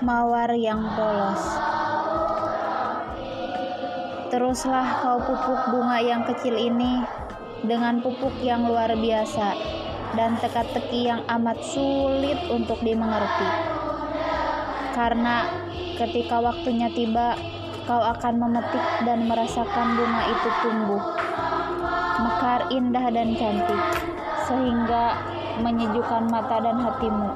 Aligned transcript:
mawar 0.00 0.48
yang 0.56 0.80
polos. 0.96 1.44
Teruslah 4.32 5.04
kau 5.04 5.20
pupuk 5.20 5.60
bunga 5.76 6.00
yang 6.00 6.24
kecil 6.24 6.56
ini 6.56 7.04
dengan 7.60 8.00
pupuk 8.00 8.32
yang 8.40 8.64
luar 8.64 8.96
biasa 8.96 9.52
dan 10.16 10.40
teka-teki 10.40 11.12
yang 11.12 11.20
amat 11.28 11.60
sulit 11.60 12.40
untuk 12.48 12.80
dimengerti. 12.80 13.48
Karena 14.96 15.44
ketika 16.00 16.40
waktunya 16.40 16.88
tiba, 16.96 17.36
kau 17.84 18.00
akan 18.00 18.40
memetik 18.40 18.84
dan 19.04 19.28
merasakan 19.28 20.00
bunga 20.00 20.22
itu 20.32 20.48
tumbuh, 20.64 21.04
mekar 22.24 22.60
indah 22.72 23.06
dan 23.12 23.36
cantik, 23.36 23.82
sehingga 24.48 25.20
menyejukkan 25.60 26.24
mata 26.32 26.56
dan 26.64 26.80
hatimu. 26.80 27.30